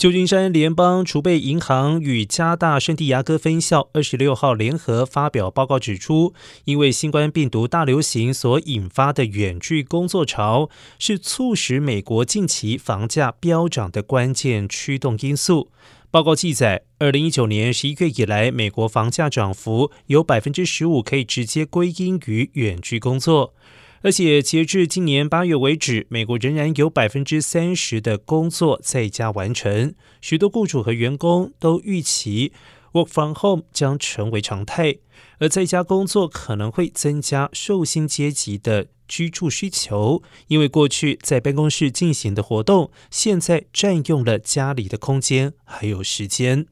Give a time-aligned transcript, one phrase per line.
[0.00, 6.32] 旧金山联邦储备银行与加大圣地亚哥分校二十六号联合发表报告指出，
[6.64, 15.70] 因为新冠病毒大流行所引发的远距工作潮，是促使美国近期房价飙涨的关键驱动因素。
[16.10, 23.52] 报告记载，二零一九年十一月以来，美国房价涨幅有百分之十五可以直接归因于远距工作。
[24.02, 29.94] 而且截至今年八月为止，美国仍然有百分之三十的工作在家完成。
[30.22, 32.52] 许多雇主和员工都预期
[32.92, 34.96] work from home 将成为常态，
[35.38, 46.66] 而在家工作可能会增加受薪阶级的居住需求，因为过去在办公室进行的活动，现在占用了家里的空间还有时间。